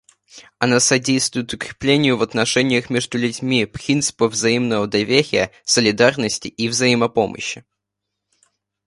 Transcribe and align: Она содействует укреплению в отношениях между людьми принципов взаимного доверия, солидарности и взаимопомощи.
Она 0.57 0.79
содействует 0.79 1.53
укреплению 1.53 2.17
в 2.17 2.23
отношениях 2.23 2.89
между 2.89 3.19
людьми 3.19 3.67
принципов 3.67 4.31
взаимного 4.33 4.87
доверия, 4.87 5.51
солидарности 5.63 6.47
и 6.47 6.69
взаимопомощи. 6.69 7.63